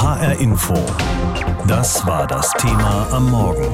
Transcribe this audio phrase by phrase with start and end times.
[0.00, 0.74] HR Info.
[1.68, 3.68] Das war das Thema am Morgen.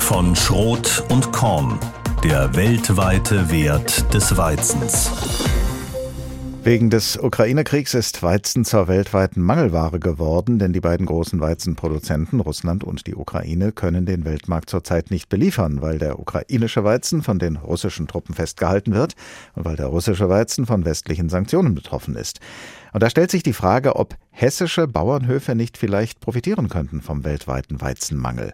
[0.00, 1.78] Von Schrot und Korn.
[2.24, 5.12] Der weltweite Wert des Weizens.
[6.64, 12.82] Wegen des Ukraine-Kriegs ist Weizen zur weltweiten Mangelware geworden, denn die beiden großen Weizenproduzenten, Russland
[12.82, 17.56] und die Ukraine, können den Weltmarkt zurzeit nicht beliefern, weil der ukrainische Weizen von den
[17.56, 19.12] russischen Truppen festgehalten wird
[19.54, 22.40] und weil der russische Weizen von westlichen Sanktionen betroffen ist.
[22.94, 27.80] Und da stellt sich die Frage, ob hessische Bauernhöfe nicht vielleicht profitieren könnten vom weltweiten
[27.80, 28.52] Weizenmangel.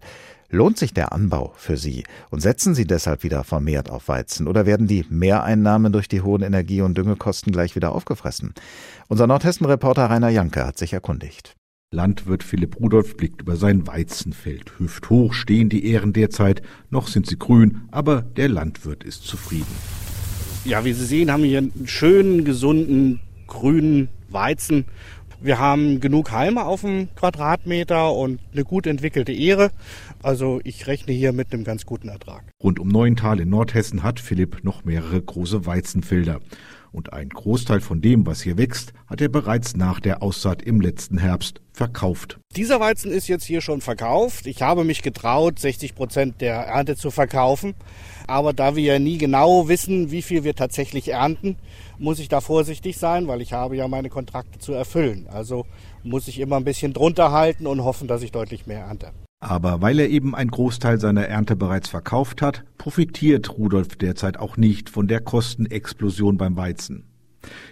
[0.48, 4.64] Lohnt sich der Anbau für Sie und setzen Sie deshalb wieder vermehrt auf Weizen oder
[4.64, 8.54] werden die Mehreinnahmen durch die hohen Energie- und Düngekosten gleich wieder aufgefressen?
[9.08, 11.54] Unser Nordhessen-Reporter Rainer Janke hat sich erkundigt.
[11.92, 14.72] Landwirt Philipp Rudolph blickt über sein Weizenfeld.
[14.78, 19.76] Hüfthoch stehen die Ähren derzeit, noch sind sie grün, aber der Landwirt ist zufrieden.
[20.64, 24.86] Ja, wie Sie sehen, haben wir hier einen schönen, gesunden, grünen Weizen
[25.42, 29.70] wir haben genug Halme auf dem Quadratmeter und eine gut entwickelte Ehre.
[30.22, 32.44] Also ich rechne hier mit einem ganz guten Ertrag.
[32.62, 36.40] Rund um Neuental in Nordhessen hat Philipp noch mehrere große Weizenfelder.
[36.92, 40.80] Und ein Großteil von dem, was hier wächst, hat er bereits nach der Aussaat im
[40.80, 42.38] letzten Herbst verkauft.
[42.56, 44.46] Dieser Weizen ist jetzt hier schon verkauft.
[44.46, 47.74] Ich habe mich getraut, 60 Prozent der Ernte zu verkaufen.
[48.26, 51.56] Aber da wir ja nie genau wissen, wie viel wir tatsächlich ernten,
[51.98, 55.26] muss ich da vorsichtig sein, weil ich habe ja meine Kontrakte zu erfüllen.
[55.32, 55.66] Also
[56.02, 59.12] muss ich immer ein bisschen drunter halten und hoffen, dass ich deutlich mehr ernte.
[59.40, 64.58] Aber weil er eben einen Großteil seiner Ernte bereits verkauft hat, profitiert Rudolf derzeit auch
[64.58, 67.04] nicht von der Kostenexplosion beim Weizen.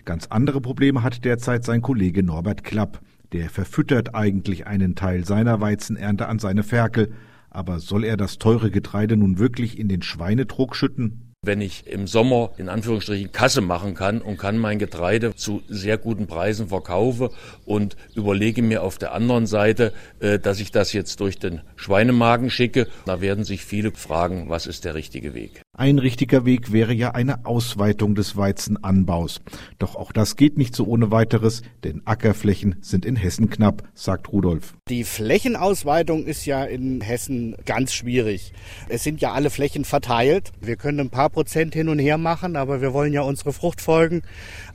[0.06, 3.02] Ganz andere Probleme hat derzeit sein Kollege Norbert Klapp.
[3.32, 7.12] Der verfüttert eigentlich einen Teil seiner Weizenernte an seine Ferkel.
[7.50, 11.27] Aber soll er das teure Getreide nun wirklich in den Schweinetrog schütten?
[11.48, 15.96] Wenn ich im Sommer in Anführungsstrichen Kasse machen kann und kann mein Getreide zu sehr
[15.96, 17.30] guten Preisen verkaufe
[17.64, 22.50] und überlege mir auf der anderen Seite, äh, dass ich das jetzt durch den Schweinemagen
[22.50, 22.86] schicke.
[23.06, 25.62] Da werden sich viele fragen, was ist der richtige Weg.
[25.78, 29.40] Ein richtiger Weg wäre ja eine Ausweitung des Weizenanbaus.
[29.78, 34.32] Doch auch das geht nicht so ohne weiteres, denn Ackerflächen sind in Hessen knapp, sagt
[34.32, 34.74] Rudolf.
[34.88, 38.52] Die Flächenausweitung ist ja in Hessen ganz schwierig.
[38.88, 40.50] Es sind ja alle Flächen verteilt.
[40.60, 44.22] Wir können ein paar Prozent hin und her machen, aber wir wollen ja unsere Fruchtfolgen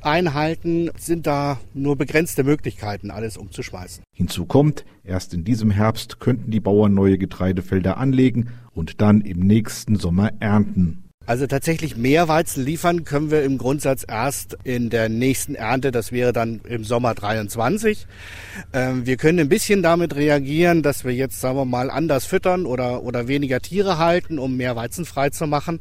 [0.04, 0.90] einhalten.
[0.98, 4.06] Sind da nur begrenzte Möglichkeiten, alles umzuschmeißen.
[4.16, 9.40] Hinzu kommt, erst in diesem Herbst könnten die Bauern neue Getreidefelder anlegen und dann im
[9.40, 10.93] nächsten Sommer ernten.
[11.26, 15.92] Also tatsächlich mehr Weizen liefern können wir im Grundsatz erst in der nächsten Ernte.
[15.92, 18.06] Das wäre dann im Sommer 23.
[18.74, 22.66] Ähm, wir können ein bisschen damit reagieren, dass wir jetzt, sagen wir mal, anders füttern
[22.66, 25.80] oder, oder weniger Tiere halten, um mehr Weizen frei zu machen.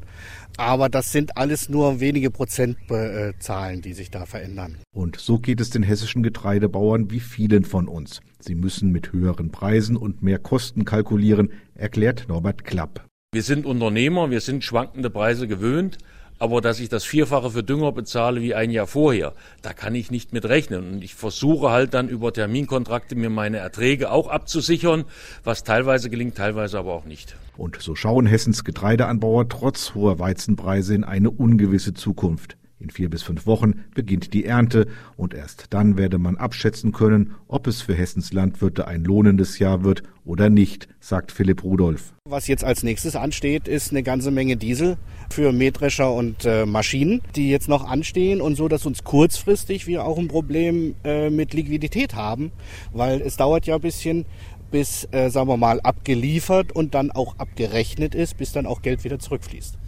[0.58, 4.76] Aber das sind alles nur wenige Prozentzahlen, die sich da verändern.
[4.94, 8.20] Und so geht es den hessischen Getreidebauern wie vielen von uns.
[8.38, 13.08] Sie müssen mit höheren Preisen und mehr Kosten kalkulieren, erklärt Norbert Klapp.
[13.34, 15.96] Wir sind Unternehmer, wir sind schwankende Preise gewöhnt,
[16.38, 19.32] aber dass ich das Vierfache für Dünger bezahle wie ein Jahr vorher,
[19.62, 20.92] da kann ich nicht mit rechnen.
[20.92, 25.06] Und ich versuche halt dann über Terminkontrakte mir meine Erträge auch abzusichern,
[25.44, 27.34] was teilweise gelingt, teilweise aber auch nicht.
[27.56, 32.58] Und so schauen Hessens Getreideanbauer trotz hoher Weizenpreise in eine ungewisse Zukunft.
[32.82, 37.36] In vier bis fünf Wochen beginnt die Ernte und erst dann werde man abschätzen können,
[37.46, 42.12] ob es für Hessens Landwirte ein lohnendes Jahr wird oder nicht, sagt Philipp Rudolph.
[42.28, 44.96] Was jetzt als nächstes ansteht, ist eine ganze Menge Diesel
[45.30, 50.04] für Mähdrescher und äh, Maschinen, die jetzt noch anstehen und so, dass uns kurzfristig wir
[50.04, 52.50] auch ein Problem äh, mit Liquidität haben,
[52.92, 54.24] weil es dauert ja ein bisschen,
[54.72, 59.04] bis, äh, sagen wir mal, abgeliefert und dann auch abgerechnet ist, bis dann auch Geld
[59.04, 59.78] wieder zurückfließt.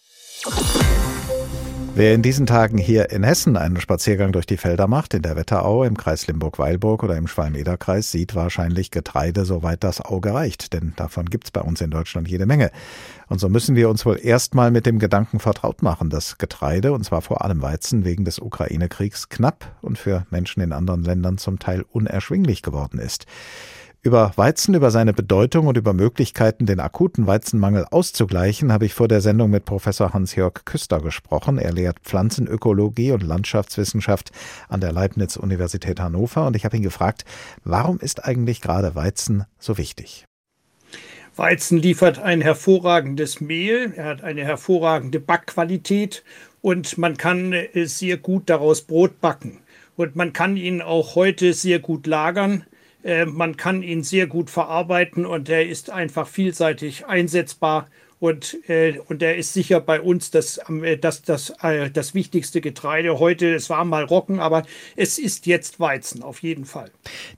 [1.97, 5.37] Wer in diesen Tagen hier in Hessen einen Spaziergang durch die Felder macht, in der
[5.37, 10.73] Wetterau, im Kreis Limburg-Weilburg oder im Schwalm-Eder-Kreis, sieht wahrscheinlich Getreide, soweit das Auge reicht.
[10.73, 12.73] Denn davon gibt's bei uns in Deutschland jede Menge.
[13.29, 17.05] Und so müssen wir uns wohl erstmal mit dem Gedanken vertraut machen, dass Getreide, und
[17.05, 21.61] zwar vor allem Weizen, wegen des Ukraine-Kriegs knapp und für Menschen in anderen Ländern zum
[21.61, 23.27] Teil unerschwinglich geworden ist.
[24.05, 29.09] Über Weizen, über seine Bedeutung und über Möglichkeiten, den akuten Weizenmangel auszugleichen, habe ich vor
[29.09, 31.57] der Sendung mit Professor Hans-Jörg Küster gesprochen.
[31.57, 34.31] Er lehrt Pflanzenökologie und Landschaftswissenschaft
[34.69, 37.25] an der Leibniz-Universität Hannover und ich habe ihn gefragt,
[37.65, 40.27] warum ist eigentlich gerade Weizen so wichtig?
[41.35, 46.25] Weizen liefert ein hervorragendes Mehl, er hat eine hervorragende Backqualität
[46.61, 49.61] und man kann sehr gut daraus Brot backen.
[49.97, 52.67] Und man kann ihn auch heute sehr gut lagern.
[53.05, 57.87] Äh, man kann ihn sehr gut verarbeiten und er ist einfach vielseitig einsetzbar.
[58.25, 62.63] Und, äh, und er ist sicher bei uns das, äh, das, das, äh, das wichtigste
[62.63, 63.55] Getreide heute.
[63.55, 64.63] Es war mal Roggen, aber
[64.97, 66.91] es ist jetzt Weizen, auf jeden Fall.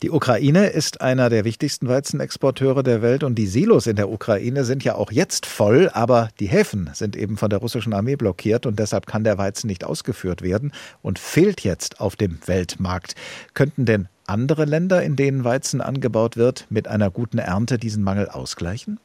[0.03, 4.65] Die Ukraine ist einer der wichtigsten Weizenexporteure der Welt und die Silos in der Ukraine
[4.65, 8.65] sind ja auch jetzt voll, aber die Häfen sind eben von der russischen Armee blockiert
[8.65, 10.71] und deshalb kann der Weizen nicht ausgeführt werden
[11.03, 13.17] und fehlt jetzt auf dem Weltmarkt.
[13.55, 18.29] Könnten denn andere Länder, in denen Weizen angebaut wird, mit einer guten Ernte diesen Mangel
[18.29, 18.99] ausgleichen?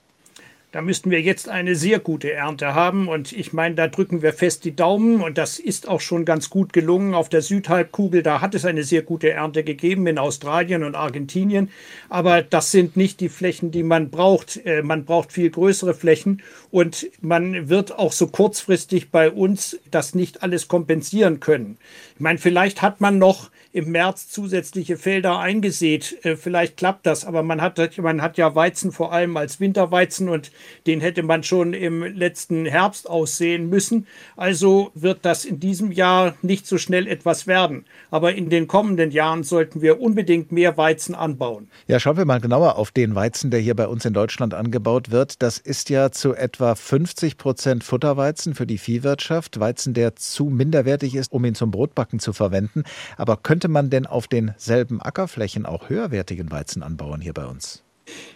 [0.72, 3.10] Da müssten wir jetzt eine sehr gute Ernte haben.
[3.10, 5.22] Und ich meine, da drücken wir fest die Daumen.
[5.22, 7.14] Und das ist auch schon ganz gut gelungen.
[7.14, 11.70] Auf der Südhalbkugel, da hat es eine sehr gute Ernte gegeben in Australien und Argentinien.
[12.08, 14.66] Aber das sind nicht die Flächen, die man braucht.
[14.66, 16.42] Äh, man braucht viel größere Flächen.
[16.70, 21.80] Und man wird auch so kurzfristig bei uns das nicht alles kompensieren können.
[22.16, 26.18] Ich meine, vielleicht hat man noch im März zusätzliche Felder eingesät.
[26.24, 30.30] Äh, vielleicht klappt das, aber man hat, man hat ja Weizen vor allem als Winterweizen
[30.30, 30.52] und
[30.88, 34.08] den hätte man schon im letzten Herbst aussehen müssen.
[34.36, 37.86] Also wird das in diesem Jahr nicht so schnell etwas werden.
[38.10, 41.70] Aber in den kommenden Jahren sollten wir unbedingt mehr Weizen anbauen.
[41.88, 45.12] Ja, schauen wir mal genauer auf den Weizen, der hier bei uns in Deutschland angebaut
[45.12, 45.42] wird.
[45.42, 49.60] Das ist ja zu etwa 50 Prozent Futterweizen für die Viehwirtschaft.
[49.60, 52.84] Weizen, der zu minderwertig ist, um ihn zum Brotbacken zu verwenden.
[53.18, 57.84] Aber könnte man denn auf denselben Ackerflächen auch höherwertigen Weizen anbauen hier bei uns?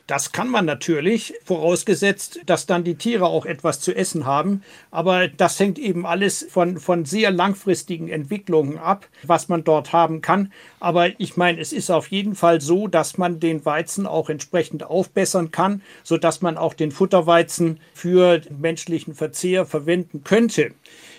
[0.08, 4.62] Das kann man natürlich, vorausgesetzt, dass dann die Tiere auch etwas zu essen haben.
[4.92, 10.22] Aber das hängt eben alles von, von sehr langfristigen Entwicklungen ab, was man dort haben
[10.22, 10.52] kann.
[10.80, 14.84] Aber ich meine, es ist auf jeden Fall so, dass man den Weizen auch entsprechend
[14.84, 20.72] aufbessern kann, sodass man auch den Futterweizen für menschlichen Verzehr verwenden könnte.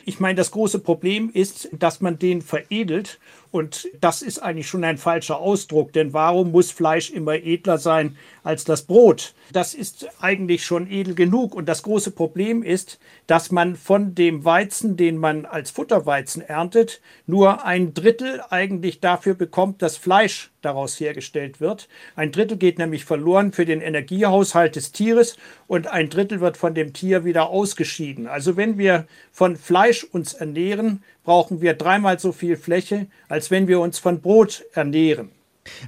[0.04, 3.18] Ich meine, das große Problem ist, dass man den veredelt
[3.50, 8.16] und das ist eigentlich schon ein falscher Ausdruck, denn warum muss Fleisch immer edler sein
[8.42, 9.34] als das Brot?
[9.52, 11.54] Das ist eigentlich schon edel genug.
[11.54, 17.00] Und das große Problem ist, dass man von dem Weizen, den man als Futterweizen erntet,
[17.26, 21.88] nur ein Drittel eigentlich dafür bekommt, dass Fleisch daraus hergestellt wird.
[22.16, 25.36] Ein Drittel geht nämlich verloren für den Energiehaushalt des Tieres
[25.68, 28.26] und ein Drittel wird von dem Tier wieder ausgeschieden.
[28.26, 33.68] Also wenn wir von Fleisch uns ernähren, brauchen wir dreimal so viel Fläche, als wenn
[33.68, 35.30] wir uns von Brot ernähren.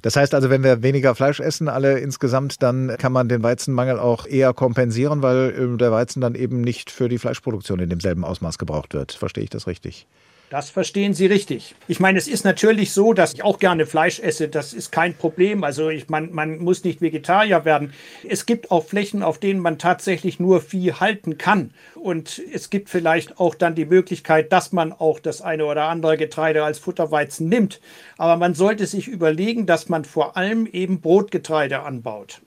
[0.02, 4.00] Das heißt also, wenn wir weniger Fleisch essen, alle insgesamt, dann kann man den Weizenmangel
[4.00, 8.24] auch eher kompensieren, weil ähm, der Weizen dann eben nicht für die Fleischproduktion in demselben
[8.24, 9.12] Ausmaß gebraucht wird.
[9.12, 10.08] Verstehe ich das richtig?
[10.50, 11.74] Das verstehen Sie richtig.
[11.88, 14.48] Ich meine, es ist natürlich so, dass ich auch gerne Fleisch esse.
[14.48, 15.62] Das ist kein Problem.
[15.62, 17.92] Also ich, man, man muss nicht Vegetarier werden.
[18.26, 21.72] Es gibt auch Flächen, auf denen man tatsächlich nur Vieh halten kann.
[21.98, 26.16] Und es gibt vielleicht auch dann die Möglichkeit, dass man auch das eine oder andere
[26.16, 27.80] Getreide als Futterweizen nimmt.
[28.16, 32.40] Aber man sollte sich überlegen, dass man vor allem eben Brotgetreide anbaut.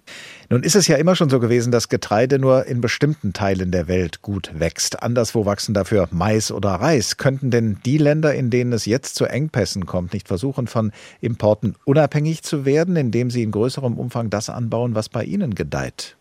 [0.50, 3.88] Nun ist es ja immer schon so gewesen, dass Getreide nur in bestimmten Teilen der
[3.88, 5.02] Welt gut wächst.
[5.02, 7.18] Anderswo wachsen dafür Mais oder Reis.
[7.18, 11.76] Könnten denn die Länder, in denen es jetzt zu Engpässen kommt, nicht versuchen, von Importen
[11.86, 16.18] unabhängig zu werden, indem sie in größerem Umfang das anbauen, was bei ihnen gedeiht?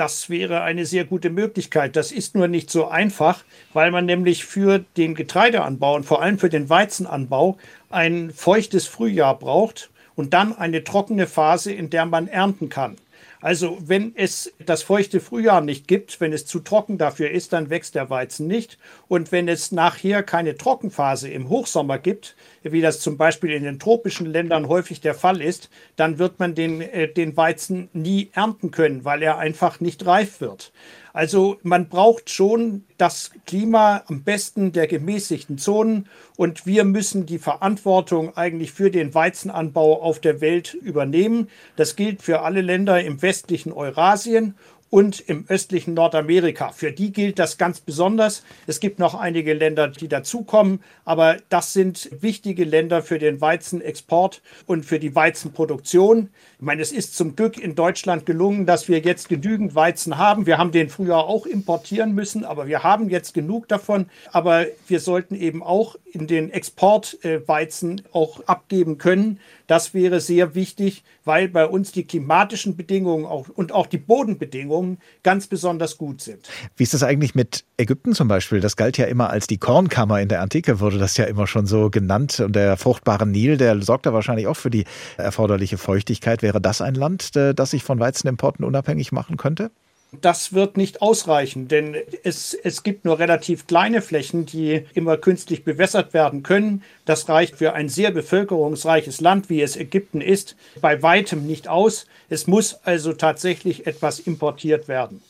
[0.00, 1.94] Das wäre eine sehr gute Möglichkeit.
[1.94, 3.44] Das ist nur nicht so einfach,
[3.74, 7.58] weil man nämlich für den Getreideanbau und vor allem für den Weizenanbau
[7.90, 12.96] ein feuchtes Frühjahr braucht und dann eine trockene Phase, in der man ernten kann.
[13.40, 17.70] Also wenn es das feuchte Frühjahr nicht gibt, wenn es zu trocken dafür ist, dann
[17.70, 18.78] wächst der Weizen nicht.
[19.08, 23.78] Und wenn es nachher keine Trockenphase im Hochsommer gibt, wie das zum Beispiel in den
[23.78, 28.70] tropischen Ländern häufig der Fall ist, dann wird man den, äh, den Weizen nie ernten
[28.70, 30.72] können, weil er einfach nicht reif wird.
[31.12, 37.38] Also man braucht schon das Klima am besten der gemäßigten Zonen und wir müssen die
[37.38, 41.48] Verantwortung eigentlich für den Weizenanbau auf der Welt übernehmen.
[41.76, 44.54] Das gilt für alle Länder im westlichen Eurasien
[44.90, 46.72] und im östlichen Nordamerika.
[46.72, 48.42] Für die gilt das ganz besonders.
[48.66, 54.42] Es gibt noch einige Länder, die dazukommen, aber das sind wichtige Länder für den Weizenexport
[54.66, 56.30] und für die Weizenproduktion.
[56.58, 60.46] Ich meine, es ist zum Glück in Deutschland gelungen, dass wir jetzt genügend Weizen haben.
[60.46, 64.06] Wir haben den früher auch importieren müssen, aber wir haben jetzt genug davon.
[64.32, 69.38] Aber wir sollten eben auch in den Exportweizen auch abgeben können.
[69.68, 74.79] Das wäre sehr wichtig, weil bei uns die klimatischen Bedingungen auch, und auch die Bodenbedingungen
[75.22, 76.48] ganz besonders gut sind.
[76.76, 78.60] Wie ist das eigentlich mit Ägypten zum Beispiel?
[78.60, 81.66] Das galt ja immer als die Kornkammer in der Antike, wurde das ja immer schon
[81.66, 82.40] so genannt.
[82.40, 84.84] Und der fruchtbare Nil, der sorgt da wahrscheinlich auch für die
[85.16, 86.42] erforderliche Feuchtigkeit.
[86.42, 89.70] Wäre das ein Land, äh, das sich von Weizenimporten unabhängig machen könnte?
[90.12, 95.64] Das wird nicht ausreichen, denn es, es gibt nur relativ kleine Flächen, die immer künstlich
[95.64, 96.82] bewässert werden können.
[97.04, 102.06] Das reicht für ein sehr bevölkerungsreiches Land, wie es Ägypten ist, bei weitem nicht aus.
[102.28, 105.22] Es muss also tatsächlich etwas importiert werden.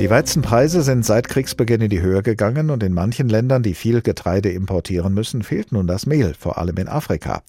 [0.00, 4.00] Die Weizenpreise sind seit Kriegsbeginn in die Höhe gegangen und in manchen Ländern, die viel
[4.00, 7.42] Getreide importieren müssen, fehlt nun das Mehl, vor allem in Afrika.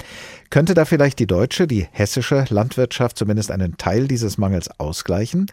[0.50, 5.46] Könnte da vielleicht die deutsche, die hessische Landwirtschaft zumindest einen Teil dieses Mangels ausgleichen?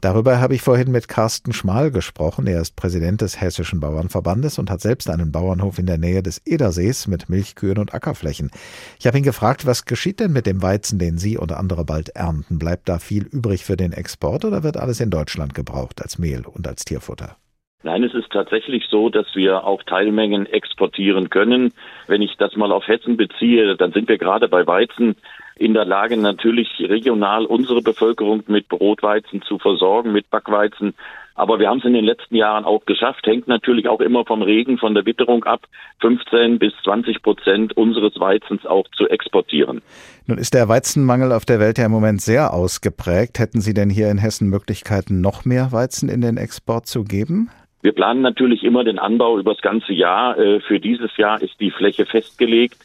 [0.00, 2.46] Darüber habe ich vorhin mit Carsten Schmal gesprochen.
[2.46, 6.40] Er ist Präsident des Hessischen Bauernverbandes und hat selbst einen Bauernhof in der Nähe des
[6.46, 8.50] Edersees mit Milchkühen und Ackerflächen.
[8.98, 12.08] Ich habe ihn gefragt, was geschieht denn mit dem Weizen, den Sie und andere bald
[12.16, 12.58] ernten?
[12.58, 16.46] Bleibt da viel übrig für den Export oder wird alles in Deutschland gebraucht als Mehl
[16.46, 17.36] und als Tierfutter?
[17.82, 21.72] Nein, es ist tatsächlich so, dass wir auch Teilmengen exportieren können.
[22.06, 25.16] Wenn ich das mal auf Hessen beziehe, dann sind wir gerade bei Weizen
[25.60, 30.94] in der Lage, natürlich regional unsere Bevölkerung mit Brotweizen zu versorgen, mit Backweizen.
[31.34, 34.40] Aber wir haben es in den letzten Jahren auch geschafft, hängt natürlich auch immer vom
[34.40, 35.60] Regen, von der Witterung ab,
[36.00, 39.82] 15 bis 20 Prozent unseres Weizens auch zu exportieren.
[40.26, 43.38] Nun ist der Weizenmangel auf der Welt ja im Moment sehr ausgeprägt.
[43.38, 47.50] Hätten Sie denn hier in Hessen Möglichkeiten, noch mehr Weizen in den Export zu geben?
[47.82, 50.38] Wir planen natürlich immer den Anbau über das ganze Jahr.
[50.38, 52.76] Äh, für dieses Jahr ist die Fläche festgelegt.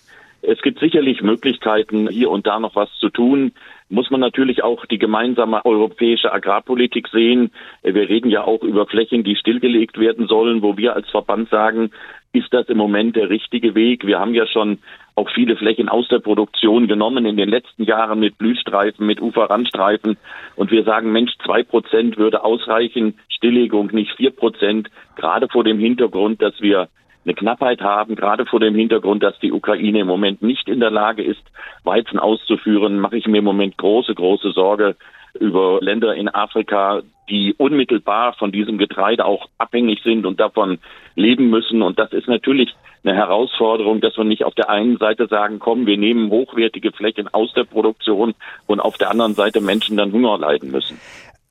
[0.48, 3.54] Es gibt sicherlich Möglichkeiten, hier und da noch was zu tun.
[3.90, 7.52] Muss man natürlich auch die gemeinsame europäische Agrarpolitik sehen.
[7.84, 11.92] Wir reden ja auch über Flächen, die stillgelegt werden sollen, wo wir als Verband sagen,
[12.34, 14.06] ist das im Moment der richtige Weg?
[14.06, 14.80] Wir haben ja schon
[15.16, 20.18] auch viele Flächen aus der Produktion genommen in den letzten Jahren mit Blühstreifen, mit Uferrandstreifen.
[20.56, 25.80] Und wir sagen, Mensch, zwei Prozent würde ausreichen, Stilllegung nicht vier Prozent, gerade vor dem
[25.80, 26.90] Hintergrund, dass wir
[27.26, 30.92] eine Knappheit haben, gerade vor dem Hintergrund, dass die Ukraine im Moment nicht in der
[30.92, 31.44] Lage ist,
[31.84, 34.96] Weizen auszuführen, mache ich mir im Moment große, große Sorge
[35.40, 40.80] über Länder in Afrika, die unmittelbar von diesem Getreide auch abhängig sind und davon
[41.16, 41.82] leben müssen.
[41.82, 45.86] Und das ist natürlich eine Herausforderung, dass wir nicht auf der einen Seite sagen, komm,
[45.86, 48.34] wir nehmen hochwertige Flächen aus der Produktion
[48.68, 51.00] und auf der anderen Seite Menschen dann Hunger leiden müssen.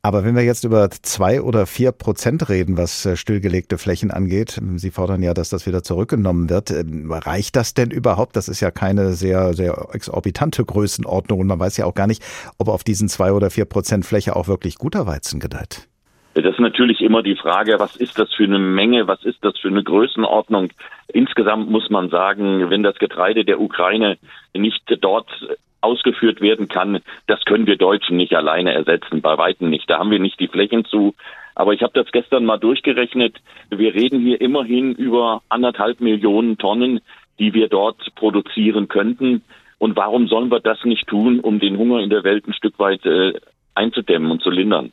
[0.04, 4.61] Aber wenn wir jetzt über zwei oder vier Prozent reden, was äh, stillgelegte Flächen angeht,
[4.75, 6.70] Sie fordern ja, dass das wieder zurückgenommen wird.
[6.70, 8.37] Ähm, reicht das denn überhaupt?
[8.37, 12.23] Das ist ja keine sehr, sehr exorbitante Größenordnung und man weiß ja auch gar nicht,
[12.58, 15.88] ob auf diesen zwei oder vier Prozent Fläche auch wirklich guter Weizen gedeiht.
[16.34, 19.58] Das ist natürlich immer die Frage, was ist das für eine Menge, was ist das
[19.58, 20.68] für eine Größenordnung?
[21.08, 24.18] Insgesamt muss man sagen, wenn das Getreide der Ukraine
[24.52, 25.30] nicht dort
[25.85, 29.88] ausgeführt werden kann, das können wir Deutschen nicht alleine ersetzen, bei weitem nicht.
[29.88, 31.14] Da haben wir nicht die Flächen zu.
[31.55, 33.37] Aber ich habe das gestern mal durchgerechnet.
[33.71, 37.00] Wir reden hier immerhin über anderthalb Millionen Tonnen,
[37.38, 39.43] die wir dort produzieren könnten.
[39.79, 42.79] Und warum sollen wir das nicht tun, um den Hunger in der Welt ein Stück
[42.79, 43.35] weit äh,
[43.75, 44.93] einzudämmen und zu lindern?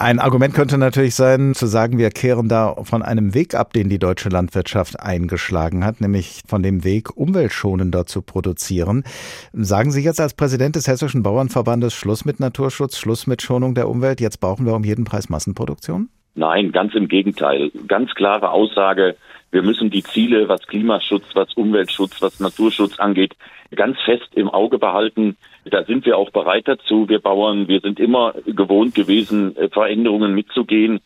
[0.00, 3.90] Ein Argument könnte natürlich sein, zu sagen, wir kehren da von einem Weg ab, den
[3.90, 9.04] die deutsche Landwirtschaft eingeschlagen hat, nämlich von dem Weg, umweltschonender zu produzieren.
[9.52, 13.90] Sagen Sie jetzt als Präsident des Hessischen Bauernverbandes Schluss mit Naturschutz, Schluss mit Schonung der
[13.90, 16.08] Umwelt, jetzt brauchen wir um jeden Preis Massenproduktion?
[16.34, 17.70] Nein, ganz im Gegenteil.
[17.86, 19.16] Ganz klare Aussage,
[19.52, 23.34] wir müssen die Ziele, was Klimaschutz, was Umweltschutz, was Naturschutz angeht,
[23.74, 25.36] ganz fest im Auge behalten.
[25.64, 27.08] Da sind wir auch bereit dazu.
[27.08, 31.00] Wir Bauern, wir sind immer gewohnt gewesen, äh, Veränderungen mitzugehen.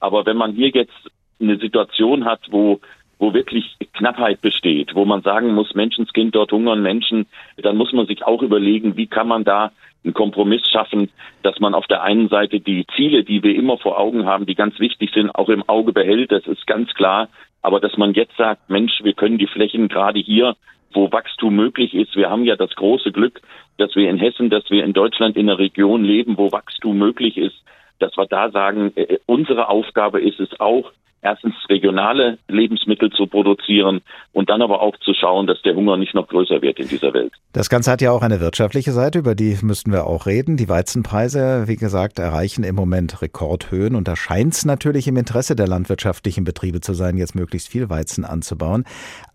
[0.00, 2.80] Aber wenn man hier jetzt eine Situation hat, wo
[3.18, 7.26] wo wirklich Knappheit besteht, wo man sagen muss, Menschenskind, dort hungern Menschen,
[7.56, 9.72] dann muss man sich auch überlegen, wie kann man da
[10.04, 11.10] einen Kompromiss schaffen,
[11.42, 14.54] dass man auf der einen Seite die Ziele, die wir immer vor Augen haben, die
[14.54, 16.30] ganz wichtig sind, auch im Auge behält.
[16.30, 17.28] Das ist ganz klar.
[17.62, 20.56] Aber dass man jetzt sagt, Mensch, wir können die Flächen gerade hier
[20.92, 22.16] wo Wachstum möglich ist.
[22.16, 23.40] Wir haben ja das große Glück,
[23.76, 27.36] dass wir in Hessen, dass wir in Deutschland in einer Region leben, wo Wachstum möglich
[27.36, 27.56] ist,
[27.98, 34.02] dass wir da sagen, äh, unsere Aufgabe ist es auch, erstens regionale Lebensmittel zu produzieren
[34.32, 37.12] und dann aber auch zu schauen, dass der Hunger nicht noch größer wird in dieser
[37.12, 37.32] Welt.
[37.52, 40.56] Das Ganze hat ja auch eine wirtschaftliche Seite, über die müssten wir auch reden.
[40.56, 45.56] Die Weizenpreise, wie gesagt, erreichen im Moment Rekordhöhen und da scheint es natürlich im Interesse
[45.56, 48.84] der landwirtschaftlichen Betriebe zu sein, jetzt möglichst viel Weizen anzubauen.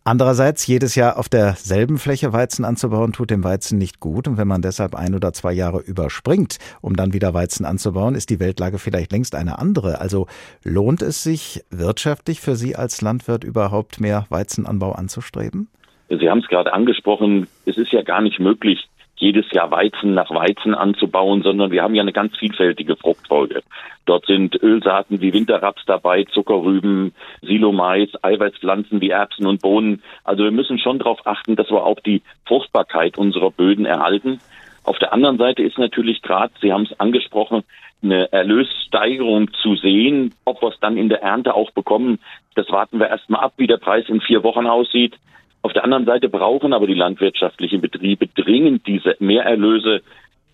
[0.06, 4.28] Andererseits, jedes Jahr auf derselben Fläche Weizen anzubauen, tut dem Weizen nicht gut.
[4.28, 8.30] Und wenn man deshalb ein oder zwei Jahre überspringt, um dann wieder Weizen anzubauen, ist
[8.30, 10.02] die Weltlage vielleicht längst eine andere.
[10.02, 10.28] Also
[10.66, 15.68] lohnt es sich wirtschaftlich für Sie als Landwirt überhaupt mehr Weizenanbau anzustreben?
[16.10, 20.32] Sie haben es gerade angesprochen, es ist ja gar nicht möglich, jedes Jahr Weizen nach
[20.32, 23.62] Weizen anzubauen, sondern wir haben ja eine ganz vielfältige Fruchtfolge.
[24.06, 30.04] Dort sind Ölsaaten wie Winterraps dabei, Zuckerrüben, Silomais, Eiweißpflanzen wie Erbsen und Bohnen.
[30.24, 34.40] Also wir müssen schon darauf achten, dass wir auch die Fruchtbarkeit unserer Böden erhalten.
[34.84, 37.64] Auf der anderen Seite ist natürlich gerade, Sie haben es angesprochen,
[38.04, 40.34] eine Erlössteigerung zu sehen.
[40.44, 42.20] Ob wir es dann in der Ernte auch bekommen,
[42.56, 45.16] das warten wir erstmal ab, wie der Preis in vier Wochen aussieht.
[45.62, 50.02] Auf der anderen Seite brauchen aber die landwirtschaftlichen Betriebe dringend diese Mehrerlöse,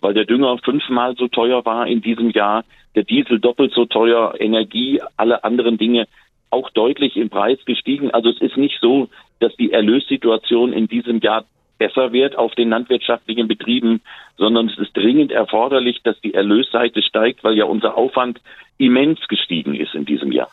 [0.00, 4.34] weil der Dünger fünfmal so teuer war in diesem Jahr, der Diesel doppelt so teuer,
[4.38, 6.06] Energie, alle anderen Dinge
[6.50, 8.10] auch deutlich im Preis gestiegen.
[8.12, 9.08] Also es ist nicht so,
[9.40, 11.44] dass die Erlössituation in diesem Jahr
[11.80, 14.02] besser wird auf den landwirtschaftlichen Betrieben,
[14.36, 18.40] sondern es ist dringend erforderlich, dass die Erlösseite steigt, weil ja unser Aufwand
[18.76, 20.50] immens gestiegen ist in diesem Jahr.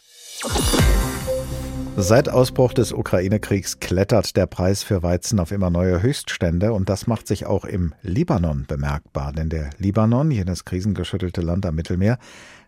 [2.00, 7.08] Seit Ausbruch des Ukraine-Kriegs klettert der Preis für Weizen auf immer neue Höchststände und das
[7.08, 12.20] macht sich auch im Libanon bemerkbar, denn der Libanon, jenes krisengeschüttelte Land am Mittelmeer,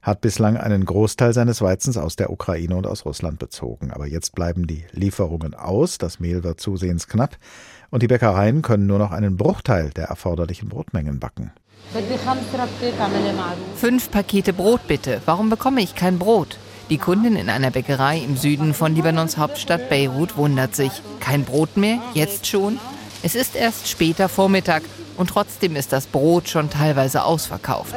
[0.01, 3.91] hat bislang einen Großteil seines Weizens aus der Ukraine und aus Russland bezogen.
[3.91, 7.37] Aber jetzt bleiben die Lieferungen aus, das Mehl wird zusehends knapp
[7.89, 11.51] und die Bäckereien können nur noch einen Bruchteil der erforderlichen Brotmengen backen.
[13.75, 15.21] Fünf Pakete Brot bitte.
[15.25, 16.57] Warum bekomme ich kein Brot?
[16.89, 20.91] Die Kundin in einer Bäckerei im Süden von Libanons Hauptstadt Beirut wundert sich.
[21.19, 21.99] Kein Brot mehr?
[22.13, 22.79] Jetzt schon?
[23.21, 24.83] Es ist erst später Vormittag
[25.17, 27.93] und trotzdem ist das Brot schon teilweise ausverkauft.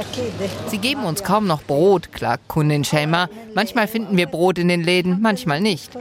[0.67, 3.29] Sie geben uns kaum noch Brot, klagt Kundin Shema.
[3.55, 5.93] Manchmal finden wir Brot in den Läden, manchmal nicht.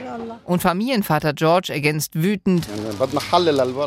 [0.46, 2.68] Und Familienvater George ergänzt wütend,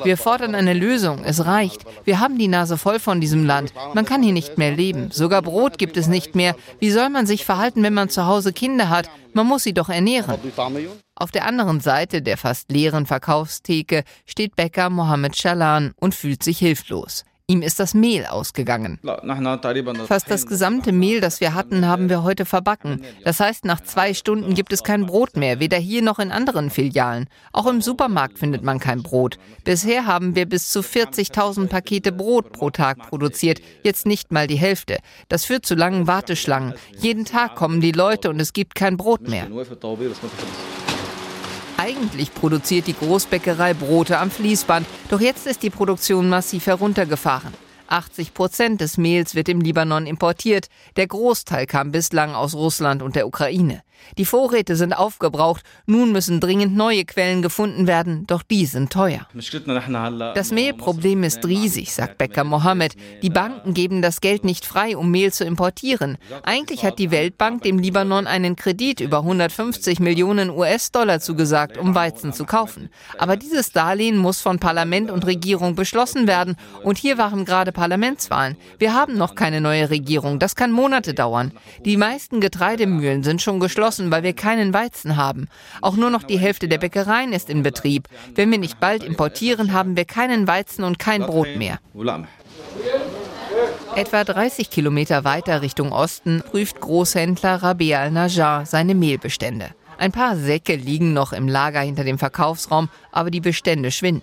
[0.04, 1.84] wir fordern eine Lösung, es reicht.
[2.04, 3.72] Wir haben die Nase voll von diesem Land.
[3.94, 5.10] Man kann hier nicht mehr leben.
[5.10, 6.54] Sogar Brot gibt es nicht mehr.
[6.78, 9.10] Wie soll man sich verhalten, wenn man zu Hause Kinder hat?
[9.34, 10.38] Man muss sie doch ernähren.
[11.16, 16.58] Auf der anderen Seite der fast leeren Verkaufstheke steht Bäcker Mohammed Shalan und fühlt sich
[16.58, 17.24] hilflos.
[17.46, 18.98] Ihm ist das Mehl ausgegangen.
[20.06, 23.02] Fast das gesamte Mehl, das wir hatten, haben wir heute verbacken.
[23.22, 26.70] Das heißt, nach zwei Stunden gibt es kein Brot mehr, weder hier noch in anderen
[26.70, 27.28] Filialen.
[27.52, 29.36] Auch im Supermarkt findet man kein Brot.
[29.62, 34.56] Bisher haben wir bis zu 40.000 Pakete Brot pro Tag produziert, jetzt nicht mal die
[34.56, 34.96] Hälfte.
[35.28, 36.72] Das führt zu langen Warteschlangen.
[36.96, 39.48] Jeden Tag kommen die Leute und es gibt kein Brot mehr.
[41.76, 47.52] Eigentlich produziert die Großbäckerei Brote am Fließband, doch jetzt ist die Produktion massiv heruntergefahren.
[47.88, 50.68] 80 Prozent des Mehls wird im Libanon importiert.
[50.96, 53.82] Der Großteil kam bislang aus Russland und der Ukraine.
[54.18, 55.62] Die Vorräte sind aufgebraucht.
[55.86, 59.26] Nun müssen dringend neue Quellen gefunden werden, doch die sind teuer.
[60.34, 62.94] Das Mehlproblem ist riesig, sagt Bäcker Mohammed.
[63.22, 66.18] Die Banken geben das Geld nicht frei, um Mehl zu importieren.
[66.42, 72.32] Eigentlich hat die Weltbank dem Libanon einen Kredit über 150 Millionen US-Dollar zugesagt, um Weizen
[72.32, 72.90] zu kaufen.
[73.18, 76.56] Aber dieses Darlehen muss von Parlament und Regierung beschlossen werden.
[76.82, 78.56] Und hier waren gerade Parlamentswahlen.
[78.78, 80.38] Wir haben noch keine neue Regierung.
[80.38, 81.52] Das kann Monate dauern.
[81.84, 85.48] Die meisten Getreidemühlen sind schon geschlossen geschlossen, weil wir keinen Weizen haben.
[85.82, 88.08] Auch nur noch die Hälfte der Bäckereien ist in Betrieb.
[88.34, 91.78] Wenn wir nicht bald importieren, haben wir keinen Weizen und kein Brot mehr.
[93.94, 99.70] Etwa 30 Kilometer weiter Richtung Osten prüft Großhändler Rabea al-Najjar seine Mehlbestände.
[99.98, 104.22] Ein paar Säcke liegen noch im Lager hinter dem Verkaufsraum, aber die Bestände schwinden.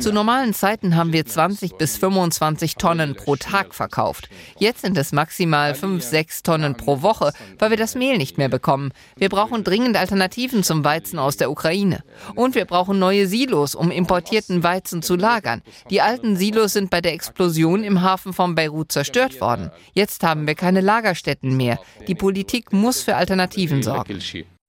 [0.00, 4.28] Zu normalen Zeiten haben wir 20 bis 25 Tonnen pro Tag verkauft.
[4.58, 8.48] Jetzt sind es maximal 5, 6 Tonnen pro Woche, weil wir das Mehl nicht mehr
[8.48, 8.92] bekommen.
[9.16, 12.02] Wir brauchen dringend Alternativen zum Weizen aus der Ukraine.
[12.34, 15.62] Und wir brauchen neue Silos, um importierten Weizen zu lagern.
[15.90, 19.70] Die alten Silos sind bei der Explosion im Hafen von Beirut zerstört worden.
[19.94, 21.78] Jetzt haben wir keine Lagerstätten mehr.
[22.06, 24.20] Die Politik muss für Alternativen sorgen.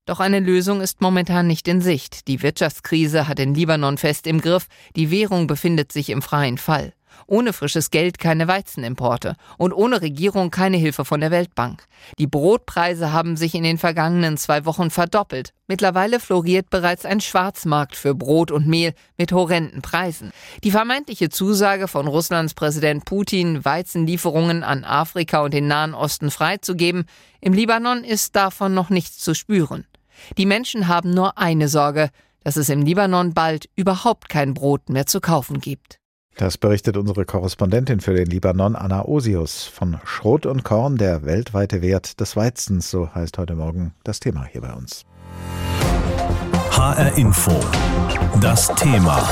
[0.06, 2.28] Doch eine Lösung ist momentan nicht in Sicht.
[2.28, 6.94] Die Wirtschaftskrise hat den Libanon fest im Griff, die Währung befindet sich im freien Fall.
[7.26, 11.86] Ohne frisches Geld keine Weizenimporte und ohne Regierung keine Hilfe von der Weltbank.
[12.20, 15.54] Die Brotpreise haben sich in den vergangenen zwei Wochen verdoppelt.
[15.68, 20.32] Mittlerweile floriert bereits ein Schwarzmarkt für Brot und Mehl mit horrenden Preisen.
[20.66, 27.06] Die vermeintliche Zusage von Russlands Präsident Putin, Weizenlieferungen an Afrika und den Nahen Osten freizugeben,
[27.40, 29.86] im Libanon ist davon noch nichts zu spüren.
[30.38, 32.10] Die Menschen haben nur eine Sorge,
[32.44, 36.00] dass es im Libanon bald überhaupt kein Brot mehr zu kaufen gibt.
[36.36, 39.66] Das berichtet unsere Korrespondentin für den Libanon, Anna Osius.
[39.66, 44.46] Von Schrot und Korn, der weltweite Wert des Weizens, so heißt heute Morgen das Thema
[44.46, 45.06] hier bei uns.
[46.72, 47.60] HR Info.
[48.42, 49.30] Das Thema.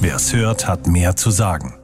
[0.00, 1.81] Wer es hört, hat mehr zu sagen.